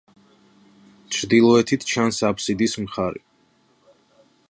ჩრდილოეთით 1.17 1.87
ჩანს 1.91 2.25
აბსიდის 2.31 2.77
მხარი. 2.87 3.27